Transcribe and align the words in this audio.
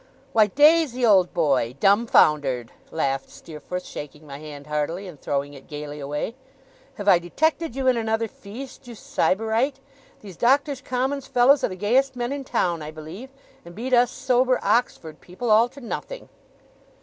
'Why, 0.33 0.47
Daisy, 0.47 1.05
old 1.05 1.31
boy, 1.31 1.75
dumb 1.79 2.07
foundered!' 2.07 2.71
laughed 2.89 3.29
Steerforth, 3.29 3.85
shaking 3.85 4.25
my 4.25 4.39
hand 4.39 4.65
heartily, 4.65 5.07
and 5.07 5.21
throwing 5.21 5.53
it 5.53 5.67
gaily 5.67 5.99
away. 5.99 6.33
'Have 6.95 7.07
I 7.07 7.19
detected 7.19 7.75
you 7.75 7.85
in 7.85 7.95
another 7.97 8.27
feast, 8.27 8.87
you 8.87 8.95
Sybarite! 8.95 9.79
These 10.21 10.37
Doctors' 10.37 10.81
Commons 10.81 11.27
fellows 11.27 11.63
are 11.63 11.69
the 11.69 11.75
gayest 11.75 12.15
men 12.15 12.31
in 12.31 12.43
town, 12.43 12.81
I 12.81 12.89
believe, 12.89 13.29
and 13.63 13.75
beat 13.75 13.93
us 13.93 14.09
sober 14.09 14.59
Oxford 14.63 15.21
people 15.21 15.51
all 15.51 15.69
to 15.69 15.79
nothing! 15.79 16.29